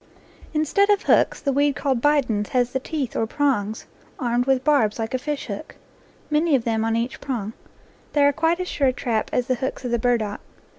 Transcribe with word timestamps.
Instead 0.51 0.89
of 0.89 1.03
hooks, 1.03 1.39
the 1.39 1.53
weed 1.53 1.75
called 1.75 2.01
"bidens" 2.01 2.47
has 2.49 2.71
the 2.71 2.79
teeth 2.79 3.15
or 3.15 3.27
prongs 3.27 3.85
armed 4.17 4.47
with 4.47 4.63
barbs 4.63 4.97
like 4.97 5.13
a 5.13 5.19
fish 5.19 5.45
hook, 5.45 5.75
many 6.31 6.55
of 6.55 6.63
them 6.63 6.83
on 6.83 6.95
each 6.95 7.21
prong. 7.21 7.53
They 8.13 8.23
are 8.25 8.33
quite 8.33 8.59
as 8.59 8.67
sure 8.67 8.87
a 8.87 8.93
trap 8.93 9.29
as 9.31 9.45
the 9.45 9.53
hooks 9.61 9.85
of 9.85 9.91
the 9.91 9.99
burdock. 9.99 10.41